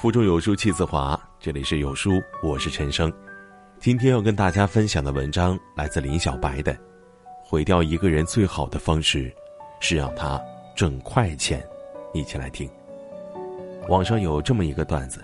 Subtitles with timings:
[0.00, 3.12] 腹中有书气自华，这里是有书，我是陈生。
[3.78, 6.72] 今天要跟大家分享的文章来自林小白的
[7.44, 9.30] 《毁掉一个人最好的方式
[9.78, 10.40] 是让他
[10.74, 11.60] 挣快钱》，
[12.18, 12.66] 一起来听。
[13.90, 15.22] 网上有这么一个段子：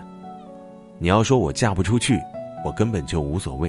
[0.99, 2.21] 你要说我嫁不出去，
[2.63, 3.67] 我根本就无所谓；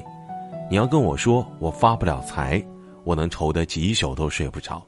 [0.71, 2.63] 你要跟我说我发不了财，
[3.05, 4.87] 我能愁得几宿都睡不着。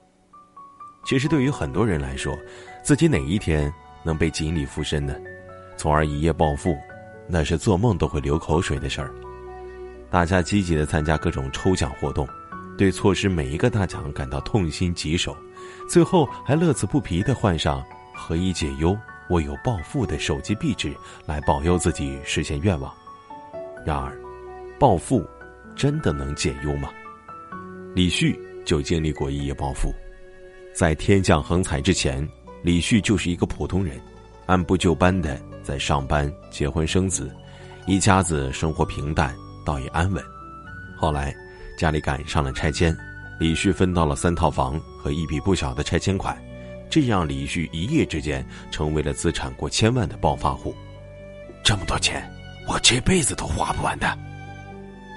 [1.07, 2.37] 其实，对于很多人来说，
[2.83, 5.15] 自己哪一天能被锦鲤附身呢？
[5.81, 6.77] 从而一夜暴富，
[7.27, 9.11] 那是做梦都会流口水的事儿。
[10.11, 12.29] 大家积极的参加各种抽奖活动，
[12.77, 15.35] 对错失每一个大奖感到痛心疾首，
[15.89, 17.83] 最后还乐此不疲的换上
[18.15, 18.95] “何以解忧，
[19.31, 20.95] 唯有暴富”的手机壁纸
[21.25, 22.93] 来保佑自己实现愿望。
[23.83, 24.15] 然而，
[24.79, 25.27] 暴富
[25.75, 26.91] 真的能解忧吗？
[27.95, 29.91] 李旭就经历过一夜暴富。
[30.75, 32.29] 在天降横财之前，
[32.63, 33.99] 李旭就是一个普通人，
[34.45, 37.31] 按部就班的在上班、结婚、生子，
[37.87, 40.23] 一家子生活平淡，倒也安稳。
[40.97, 41.35] 后来，
[41.79, 42.97] 家里赶上了拆迁，
[43.39, 46.37] 李旭分到了三套房和一笔不小的拆迁款，
[46.91, 50.75] 这让李旭一夜之间成为了资产过千万的暴发户。
[51.63, 52.23] 这么多钱，
[52.69, 54.19] 我这辈子都花不完的。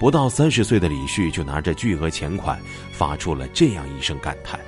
[0.00, 2.60] 不到三十岁的李旭就拿着巨额钱款，
[2.92, 4.58] 发出了这样一声感叹。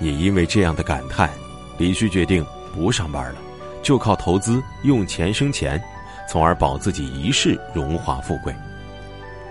[0.00, 1.30] 也因为这样的感叹，
[1.78, 3.40] 李旭决定不上班了，
[3.82, 5.82] 就靠投资用钱生钱，
[6.28, 8.54] 从而保自己一世荣华富贵。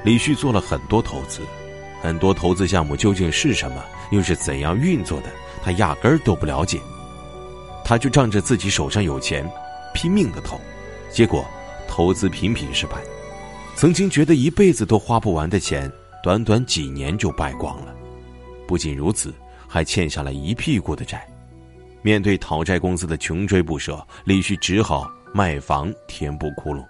[0.04, 1.42] 李旭做了很多投资，
[2.02, 5.28] 很多投资项目究竟是什么，又是怎样运作的，
[5.64, 6.80] 他压根儿都不了解。
[7.84, 9.48] 他就仗着自己手上有钱，
[9.94, 10.60] 拼命的投，
[11.12, 11.45] 结果
[11.88, 12.98] 投资频频失败。
[13.76, 15.92] 曾经觉得一辈子都花不完的钱，
[16.23, 17.94] 短短几年就败光了。
[18.68, 19.34] 不仅如此。
[19.73, 21.26] 还欠下了一屁股的债，
[22.02, 26.84] 面对讨债公司的穷追不舍，李旭只好卖房填补窟窿。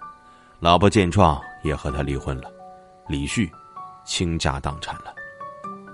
[0.60, 2.50] 老婆见状也和他离婚了，
[3.08, 3.50] 李旭
[4.04, 5.14] 倾家荡产了。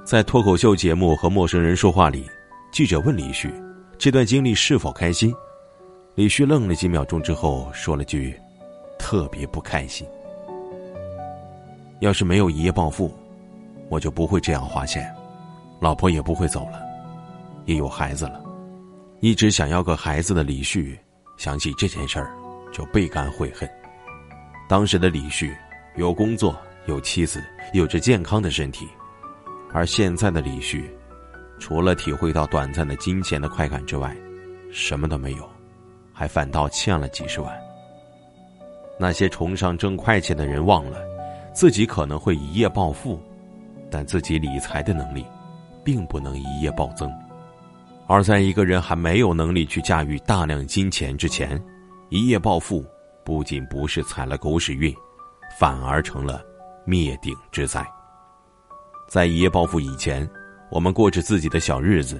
[0.04, 2.26] 在脱口秀节目和陌生人说话里，
[2.72, 3.52] 记者问李旭
[3.98, 5.34] 这段经历是否开心，
[6.14, 8.38] 李旭愣了几秒钟之后说了句
[8.98, 10.06] ：“特别不开心。
[12.00, 13.12] 要是没有一夜暴富，
[13.88, 15.12] 我就不会这样花钱。”
[15.80, 16.82] 老婆也不会走了，
[17.64, 18.42] 也有孩子了。
[19.20, 20.96] 一直想要个孩子的李旭，
[21.36, 22.32] 想起这件事儿，
[22.72, 23.68] 就倍感悔恨。
[24.68, 25.52] 当时的李旭
[25.96, 26.56] 有工作，
[26.86, 27.42] 有妻子，
[27.72, 28.86] 有着健康的身体，
[29.72, 30.88] 而现在的李旭，
[31.58, 34.16] 除了体会到短暂的金钱的快感之外，
[34.70, 35.48] 什么都没有，
[36.12, 37.52] 还反倒欠了几十万。
[39.00, 40.98] 那些崇尚挣快钱的人忘了，
[41.52, 43.20] 自己可能会一夜暴富，
[43.90, 45.26] 但自己理财的能力。
[45.84, 47.10] 并不能一夜暴增，
[48.08, 51.62] 而在一个人还没有能力去驾驭大量金钱之前，
[52.08, 52.82] 一夜暴富
[53.22, 54.92] 不仅不是踩了狗屎运，
[55.60, 56.42] 反而成了
[56.86, 57.86] 灭顶之灾。
[59.06, 60.26] 在一夜暴富以前，
[60.70, 62.18] 我们过着自己的小日子，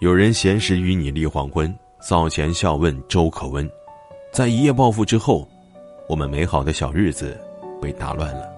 [0.00, 3.70] 有人闲时与你立黄昏，灶前笑问粥可温。
[4.32, 5.46] 在一夜暴富之后，
[6.08, 7.38] 我们美好的小日子
[7.82, 8.48] 被打乱了，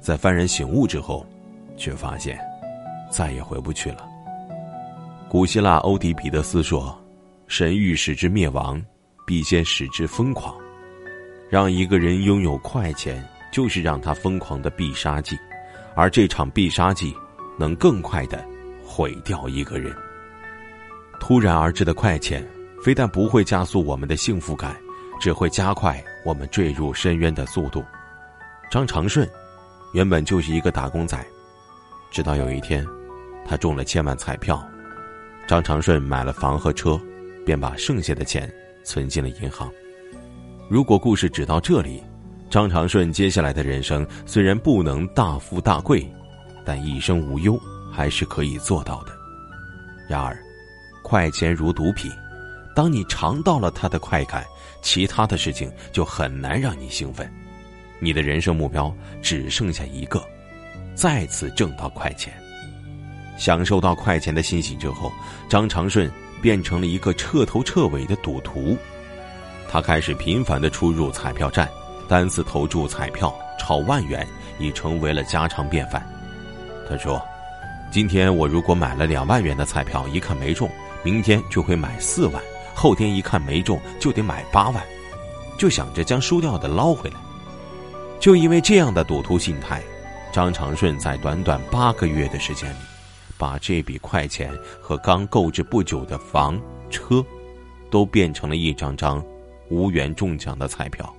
[0.00, 1.26] 在幡然醒悟之后，
[1.76, 2.38] 却发现。
[3.10, 4.15] 再也回不去了。
[5.36, 6.98] 古希腊欧狄彼得斯说
[7.46, 8.82] ：“神欲使之灭亡，
[9.26, 10.56] 必先使之疯狂。
[11.50, 15.36] 让一个人拥有快钱，就是让他疯狂的必杀技。
[15.94, 17.14] 而这场必杀技，
[17.58, 18.42] 能更快的
[18.82, 19.94] 毁掉一个人。
[21.20, 22.42] 突然而至的快钱，
[22.82, 24.74] 非但不会加速我们的幸福感，
[25.20, 27.84] 只会加快我们坠入深渊的速度。”
[28.72, 29.30] 张长顺，
[29.92, 31.22] 原本就是一个打工仔。
[32.10, 32.82] 直到有一天，
[33.44, 34.66] 他中了千万彩票，
[35.46, 37.00] 张长顺买了房和车，
[37.44, 38.52] 便把剩下的钱
[38.82, 39.70] 存进了银行。
[40.68, 42.02] 如果故事只到这里，
[42.50, 46.04] 张长顺接下来的人生虽然不能大富大贵，
[46.64, 47.56] 但一生无忧
[47.92, 49.12] 还是可以做到的。
[50.08, 50.36] 然而，
[51.02, 52.10] 快钱如毒品，
[52.74, 54.44] 当你尝到了它的快感，
[54.82, 57.32] 其他的事情就很难让你兴奋。
[58.00, 58.92] 你的人生目标
[59.22, 60.20] 只剩下一个。
[60.94, 62.32] 再次挣到快钱，
[63.36, 65.12] 享受到快钱的欣喜之后，
[65.48, 66.10] 张长顺
[66.40, 68.76] 变成了一个彻头彻尾的赌徒。
[69.68, 71.68] 他开始频繁的出入彩票站，
[72.08, 74.26] 单次投注彩票超万元
[74.58, 76.06] 已成为了家常便饭。
[76.88, 77.20] 他说
[77.90, 80.70] ：“今天我如果买了两万元的彩票，一看没中，
[81.02, 82.42] 明天就会买四万，
[82.74, 84.82] 后天一看没中，就得买八万，
[85.58, 87.16] 就想着将输掉的捞回来。
[88.20, 89.82] 就因为这样的赌徒心态。”
[90.32, 92.76] 张长顺在短短八个月的时间里，
[93.38, 96.60] 把这笔快钱和刚购置不久的房
[96.90, 97.24] 车，
[97.90, 99.24] 都变成了一张张
[99.68, 101.14] 无缘中奖的彩票。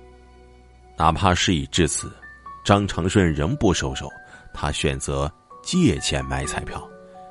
[0.96, 2.12] 哪怕事已至此，
[2.64, 4.08] 张长顺仍不收手，
[4.52, 5.30] 他选择
[5.62, 6.82] 借钱买彩票，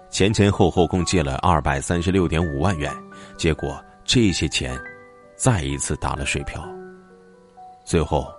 [0.09, 2.95] 前前后后共借了二百三十六点五万元，
[3.35, 4.79] 结果这些钱
[5.35, 6.65] 再一次打了水漂。
[7.83, 8.31] 最后，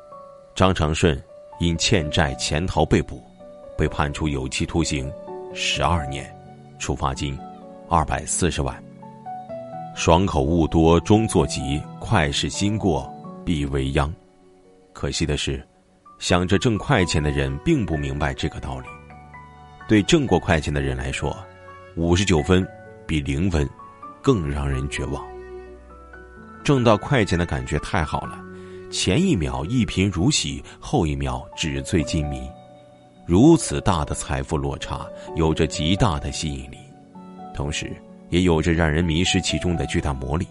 [0.55, 1.23] 张长顺
[1.61, 3.23] 因欠债潜逃被捕，
[3.77, 5.12] 被判处有期徒刑
[5.55, 6.35] 十二年，
[6.78, 7.38] 处罚金
[7.88, 8.82] 二百四十万。
[9.94, 13.12] 爽口物多终作疾，快事经过
[13.44, 14.12] 必为殃。
[14.92, 15.66] 可惜的是，
[16.19, 18.86] 想着挣快钱的人并不明白这个道理。
[19.88, 21.36] 对挣过快钱的人来说，
[21.96, 22.66] 五十九分
[23.06, 23.69] 比零分
[24.22, 25.25] 更让人绝望。
[26.62, 28.38] 挣到快钱的感觉太好了，
[28.90, 32.48] 前一秒一贫如洗，后一秒纸醉金迷。
[33.28, 36.78] 如此大的财富落差，有着极大的吸引力，
[37.54, 37.94] 同时。
[38.30, 40.46] 也有着让人迷失其中的巨大魔力。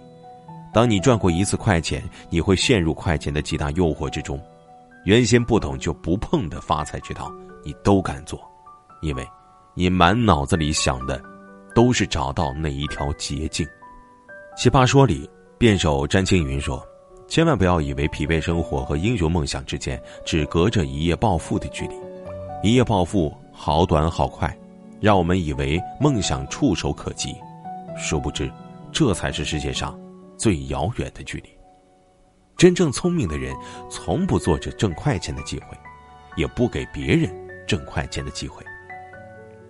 [0.73, 4.39] 当你赚过一次快钱，你会陷入快钱的极大诱惑之中。
[5.05, 7.31] 原先不懂就不碰的发财之道，
[7.63, 8.39] 你都敢做，
[9.03, 9.23] 因为，
[9.75, 11.21] 你满脑子里想的，
[11.75, 13.63] 都是找到那一条捷径。
[14.57, 15.29] 奇葩说里，
[15.59, 16.83] 辩手詹青云说
[17.29, 21.95] ：“千万不要以为疲惫生活和英雄梦想之间只隔着一夜暴富的距离，
[22.63, 24.55] 一夜暴富好短好快，
[24.99, 27.35] 让我们以为梦想触手可及。”
[27.97, 28.51] 殊不知，
[28.91, 29.97] 这才是世界上
[30.37, 31.49] 最遥远的距离。
[32.55, 33.55] 真正聪明的人，
[33.89, 35.77] 从不做着挣快钱的机会，
[36.35, 37.31] 也不给别人
[37.67, 38.63] 挣快钱的机会。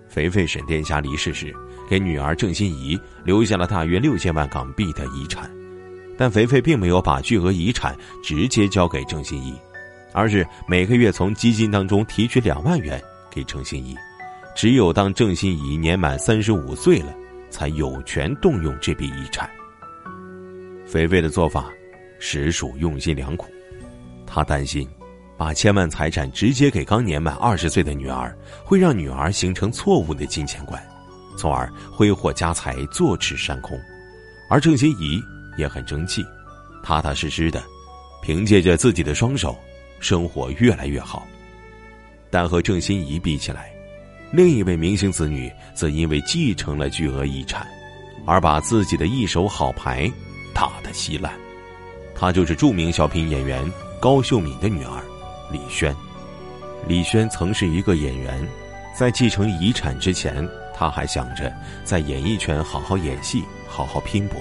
[0.08, 1.54] 肥肥沈殿霞离世时，
[1.90, 5.52] 给女儿郑欣宜留下了大约六千万港币的遗产，
[6.18, 9.54] 但肥肥并没有把巨额遗产直接交给郑欣宜，
[10.18, 13.96] 而是每个月从基金当中提取两万元给郑欣宜。
[14.56, 17.14] 只有当郑欣宜年满三十五岁了。
[17.50, 19.50] 才有权动用这笔遗产。
[20.86, 21.66] 肥肥的做法，
[22.20, 23.48] 实属用心良苦。
[24.26, 24.88] 他担心，
[25.38, 30.82] 把千万财产直接给刚年满二十岁的女儿，会让女儿形成错误的金钱观，
[31.38, 33.80] 从而挥霍家财，坐吃山空。
[34.50, 35.22] 而郑欣宜
[35.58, 36.24] 也很争气，
[36.84, 37.64] 踏踏实实的，
[38.22, 39.58] 凭借着自己的双手，
[40.00, 41.28] 生活越来越好。
[42.30, 43.72] 但和郑欣宜比起来，
[44.32, 47.66] 另一位明星子女则因为继承了巨额遗产，
[48.26, 50.12] 而把自己的一手好牌
[50.54, 51.34] 打得稀烂。
[52.14, 53.72] 她就是著名小品演员
[54.02, 55.02] 高秀敏的女儿
[55.52, 55.96] 李轩。
[56.88, 58.46] 李轩曾是一个演员，
[58.94, 61.54] 在继承遗产之前，他还想着
[61.84, 64.40] 在演艺圈好好演戏、好好拼搏。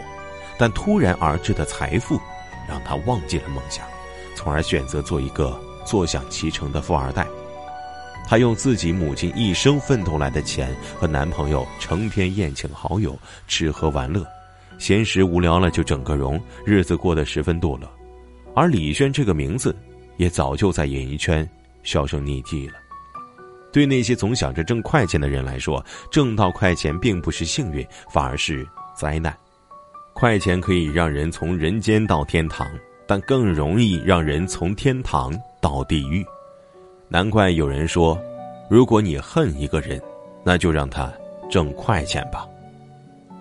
[0.59, 2.21] 但突然而至的财富，
[2.69, 3.87] 让他忘记了梦想，
[4.37, 7.27] 从而选择做一个坐享其成的富二代。
[8.29, 13.19] 她用自己母亲一生奋斗来的钱和男朋友成天宴请好友
[13.49, 14.25] 吃喝玩乐，
[14.79, 17.89] 闲时无聊了就整个容，日子过得十分堕落。
[18.55, 19.75] 而李轩这个名字
[20.17, 21.49] 也早就在演艺圈
[21.83, 22.75] 销声匿迹了。
[23.73, 28.67] 对那些总想着挣快钱的人来说，挣到快钱并不是幸运，反而是
[28.97, 29.37] 灾难。
[30.15, 32.67] 快钱可以让人从人间到天堂，
[33.07, 36.25] 但更容易让人从天堂到地狱。
[37.09, 38.21] 难怪有人说，
[38.69, 40.01] 如果你恨一个人，
[40.45, 41.13] 那就让他
[41.51, 42.47] 挣快钱吧。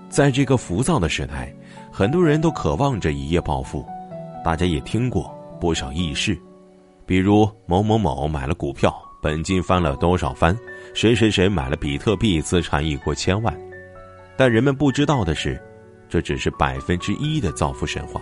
[0.08, 1.54] 在这个浮躁的时代，
[1.92, 3.86] 很多人都渴望着一夜暴富。
[4.44, 6.38] 大家也听过不少轶事，
[7.06, 10.56] 比如某某某买了股票，本金翻了多少番；
[10.94, 13.54] 谁谁谁买了比特币，资产已过千万。
[14.38, 15.60] 但人们不知道的是，
[16.08, 18.22] 这只是百分之一的造富神话，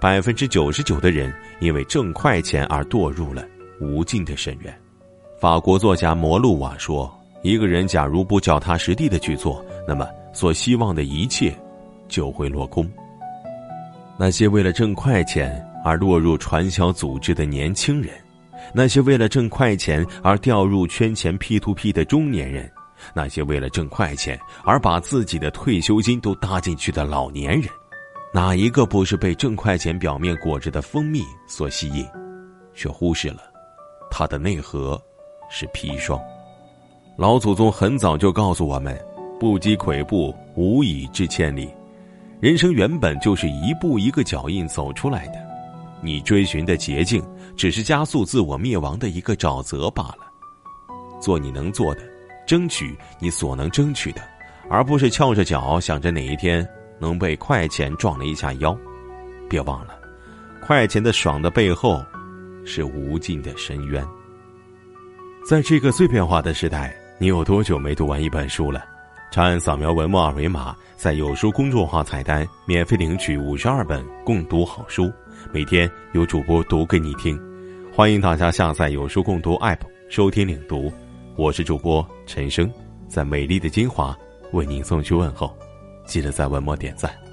[0.00, 3.44] 百分之九十九的人因为挣快钱而堕入了。
[3.78, 4.80] 无尽的深渊。
[5.38, 11.54] 法国作家摩路瓦说：“一个人假如不脚踏实地的去做，那么所希望的一切
[12.08, 12.90] 就会落空。”
[14.18, 18.14] 那些为了挣快钱而落入传销组织的年轻人，
[18.72, 22.72] 那些为了挣快钱而掉入圈钱 P to P 的中年人，
[23.12, 27.68] 那些为了挣快钱而把自己的退休金都搭进去的老年人，
[28.36, 32.06] 哪一个不是被挣快钱表面裹着的蜂蜜所吸引，
[32.74, 33.44] 却忽视了？
[34.10, 35.02] 它的内核
[35.48, 36.20] 是砒霜。
[37.16, 38.94] 老祖宗很早就告诉我们
[39.40, 41.70] ：“不积跬步，无以至千里。”
[42.38, 45.38] 人生原本就是一步一个脚印走出来的，
[46.02, 47.24] 你追寻的捷径
[47.56, 50.18] 只是加速自我灭亡的一个沼泽罢了。
[51.22, 52.02] 做你能做的，
[52.46, 54.20] 争取你所能争取的，
[54.68, 58.76] 而不是翘着脚想着哪一天能被快钱撞了一下腰。
[59.48, 59.98] 别忘了，
[60.60, 62.04] 快钱的爽的背后。
[62.68, 64.04] 是无尽的深渊。
[65.48, 68.84] 在这个碎片化的时代，你有多久没读完一本书了？
[69.30, 75.08] 长按扫描文末二维码，在有书公众号菜单免费领取五十二本共读好书，
[75.52, 77.40] 每天有主播读给你听。
[77.94, 79.78] 欢迎大家下载有书共读 App
[80.10, 80.92] 收听领读，
[81.36, 82.68] 我是主播陈生，
[83.06, 84.18] 在美丽的金华
[84.50, 85.56] 为您送去问候，
[86.06, 87.25] 记得在文末点赞。